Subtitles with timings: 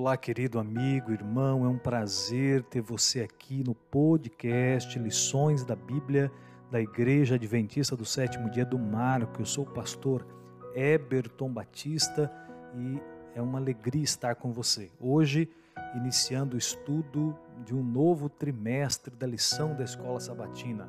[0.00, 6.30] Olá, querido amigo, irmão, é um prazer ter você aqui no podcast Lições da Bíblia
[6.70, 9.42] da Igreja Adventista do Sétimo Dia do Marco.
[9.42, 10.24] Eu sou o pastor
[10.72, 12.32] Eberton Batista
[12.76, 13.02] e
[13.34, 14.88] é uma alegria estar com você.
[15.00, 15.50] Hoje,
[15.96, 17.36] iniciando o estudo
[17.66, 20.88] de um novo trimestre da lição da Escola Sabatina.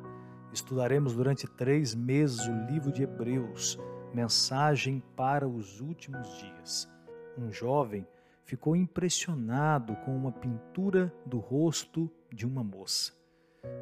[0.52, 3.76] Estudaremos durante três meses o livro de Hebreus,
[4.14, 6.88] mensagem para os últimos dias.
[7.36, 8.06] Um jovem
[8.50, 13.12] ficou impressionado com uma pintura do rosto de uma moça.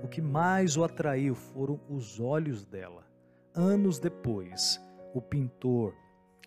[0.04, 3.06] O que mais o atraiu foram os olhos dela.
[3.54, 4.78] Anos depois,
[5.14, 5.94] o pintor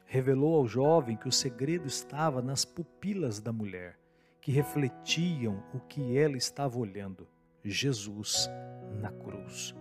[0.06, 3.98] revelou ao jovem que o segredo estava nas pupilas da mulher,
[4.40, 7.28] que refletiam o que ela estava olhando:
[7.64, 8.48] Jesus
[9.00, 9.74] na cruz.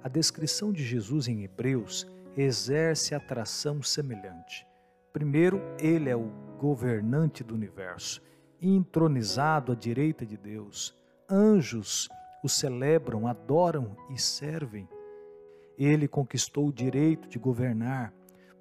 [0.00, 4.64] A descrição de Jesus em Hebreus exerce atração semelhante.
[5.12, 8.22] Primeiro, ele é o governante do universo,
[8.60, 10.94] entronizado à direita de Deus.
[11.26, 12.06] Anjos
[12.44, 14.86] o celebram, adoram e servem.
[15.78, 18.12] Ele conquistou o direito de governar,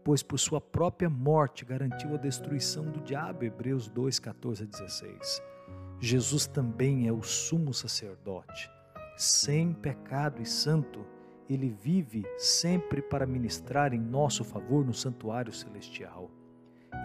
[0.02, 3.44] pois por sua própria morte garantiu a destruição do diabo.
[3.44, 5.42] Hebreus 2, 14 a 16.
[6.00, 8.72] Jesus também é o sumo sacerdote,
[9.18, 11.06] sem pecado e santo.
[11.50, 16.32] Ele vive sempre para ministrar em nosso favor no santuário celestial.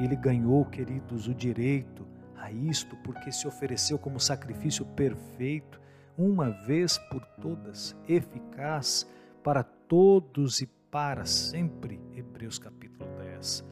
[0.01, 5.81] Ele ganhou, queridos, o direito a isto porque se ofereceu como sacrifício perfeito,
[6.17, 9.07] uma vez por todas, eficaz
[9.43, 12.01] para todos e para sempre.
[12.15, 13.65] Hebreus capítulo 10.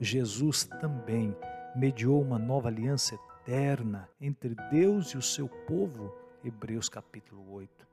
[0.00, 1.36] Jesus também
[1.74, 6.14] mediou uma nova aliança eterna entre Deus e o seu povo.
[6.44, 7.88] Hebreus capítulo 8.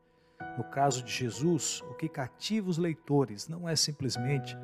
[0.58, 4.56] No caso de Jesus, o que cativa os leitores não é simplesmente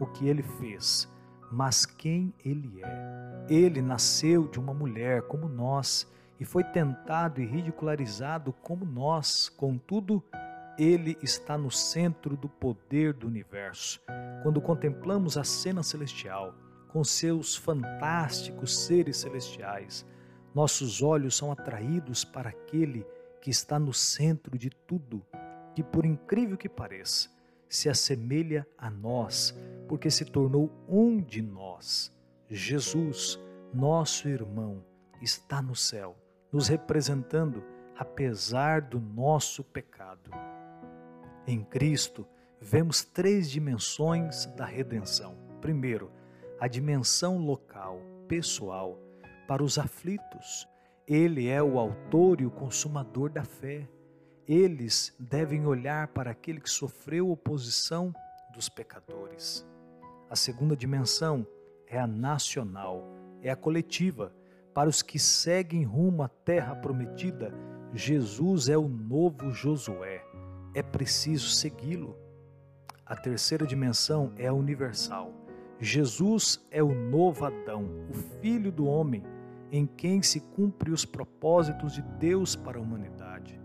[0.00, 1.08] o que ele fez,
[1.50, 3.46] mas quem ele é.
[3.48, 6.06] Ele nasceu de uma mulher como nós
[6.38, 10.22] e foi tentado e ridicularizado como nós, contudo,
[10.78, 14.00] ele está no centro do poder do universo.
[14.42, 16.54] Quando contemplamos a cena celestial,
[16.88, 20.06] com seus fantásticos seres celestiais,
[20.54, 23.04] nossos olhos são atraídos para aquele
[23.40, 25.24] que está no centro de tudo,
[25.74, 27.28] que, por incrível que pareça,
[27.68, 29.54] se assemelha a nós,
[29.88, 32.14] porque se tornou um de nós.
[32.48, 33.38] Jesus,
[33.72, 34.84] nosso irmão,
[35.20, 36.16] está no céu,
[36.52, 37.64] nos representando
[37.96, 40.30] apesar do nosso pecado.
[41.46, 42.26] Em Cristo,
[42.60, 45.36] vemos três dimensões da redenção.
[45.60, 46.12] Primeiro,
[46.60, 48.98] a dimensão local, pessoal,
[49.48, 50.68] para os aflitos.
[51.06, 53.88] Ele é o autor e o consumador da fé
[54.48, 58.14] eles devem olhar para aquele que sofreu oposição
[58.54, 59.66] dos pecadores.
[60.30, 61.46] A segunda dimensão
[61.86, 63.02] é a nacional,
[63.40, 64.30] é a coletiva.
[64.74, 67.52] Para os que seguem rumo à terra prometida,
[67.94, 70.22] Jesus é o novo Josué.
[70.74, 72.14] É preciso segui-lo.
[73.06, 75.32] A terceira dimensão é a universal.
[75.80, 79.24] Jesus é o novo Adão, o filho do homem,
[79.72, 83.58] em quem se cumpre os propósitos de Deus para a humanidade.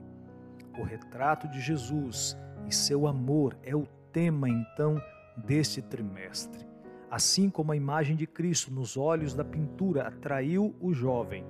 [0.80, 5.02] O retrato de Jesus e seu amor é o tema então
[5.38, 6.68] deste trimestre.
[7.10, 11.46] Assim como a imagem de Cristo nos olhos da pintura atraiu o jovem,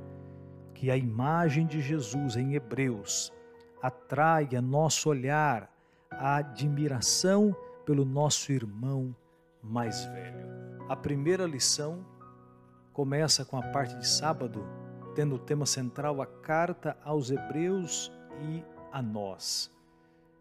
[0.73, 3.31] que a imagem de Jesus em Hebreus
[3.81, 5.69] atraia nosso olhar,
[6.09, 7.55] a admiração
[7.85, 9.15] pelo nosso irmão
[9.61, 10.47] mais velho.
[10.89, 12.05] A primeira lição
[12.91, 14.65] começa com a parte de sábado,
[15.15, 18.11] tendo o tema central a carta aos Hebreus
[18.41, 19.71] e a nós.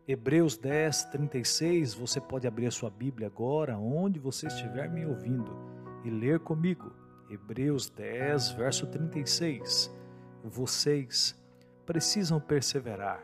[0.06, 5.56] Hebreus 10, 36, você pode abrir a sua Bíblia agora, onde você estiver me ouvindo,
[6.04, 6.92] e ler comigo.
[7.30, 9.94] Hebreus 10, verso 36.
[10.42, 11.40] Vocês
[11.86, 13.22] precisam perseverar,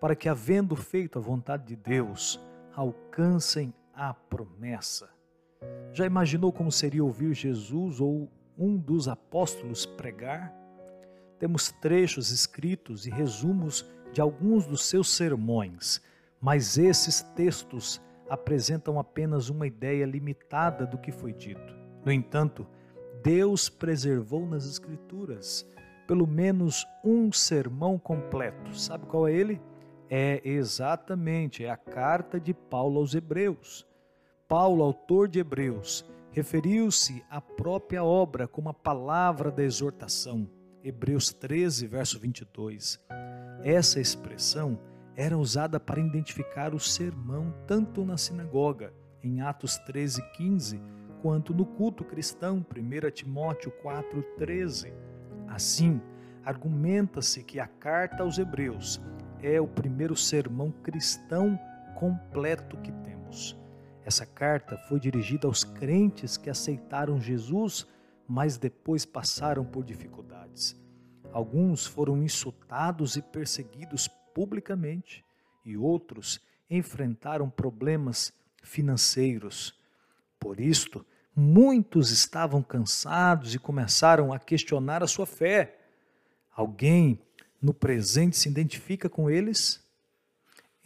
[0.00, 2.40] para que, havendo feito a vontade de Deus,
[2.74, 5.08] alcancem a promessa.
[5.92, 8.28] Já imaginou como seria ouvir Jesus ou
[8.58, 10.52] um dos apóstolos pregar?
[11.38, 16.02] Temos trechos escritos e resumos de alguns dos seus sermões,
[16.40, 21.74] mas esses textos apresentam apenas uma ideia limitada do que foi dito.
[22.04, 22.66] No entanto,
[23.22, 25.66] Deus preservou nas Escrituras
[26.06, 28.74] pelo menos um sermão completo.
[28.74, 29.60] Sabe qual é ele?
[30.08, 33.86] É exatamente é a carta de Paulo aos Hebreus.
[34.48, 36.02] Paulo, autor de Hebreus,
[36.32, 40.48] referiu-se à própria obra como a palavra da exortação.
[40.82, 42.98] Hebreus 13, verso 22.
[43.62, 44.78] Essa expressão
[45.18, 50.80] era usada para identificar o sermão tanto na sinagoga, em Atos 13, 15,
[51.20, 54.92] quanto no culto cristão, 1 Timóteo 4, 13.
[55.48, 56.00] Assim,
[56.44, 59.00] argumenta-se que a carta aos Hebreus
[59.42, 61.58] é o primeiro sermão cristão
[61.96, 63.58] completo que temos.
[64.04, 67.88] Essa carta foi dirigida aos crentes que aceitaram Jesus,
[68.24, 70.80] mas depois passaram por dificuldades.
[71.32, 74.08] Alguns foram insultados e perseguidos
[74.38, 75.24] publicamente,
[75.64, 76.40] e outros
[76.70, 78.32] enfrentaram problemas
[78.62, 79.74] financeiros.
[80.38, 81.04] Por isto,
[81.34, 85.76] muitos estavam cansados e começaram a questionar a sua fé.
[86.52, 87.20] Alguém
[87.60, 89.84] no presente se identifica com eles?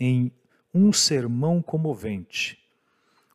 [0.00, 0.32] Em
[0.72, 2.58] um sermão comovente,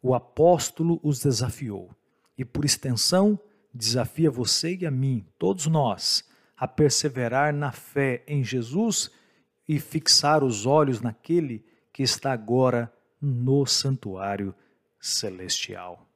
[0.02, 1.96] o apóstolo os desafiou
[2.36, 3.40] e, por extensão,
[3.72, 6.28] desafia você e a mim, todos nós,
[6.58, 9.12] a perseverar na fé em Jesus
[9.68, 12.92] e fixar os olhos naquele que está agora
[13.22, 14.56] no santuário
[15.00, 16.07] celestial.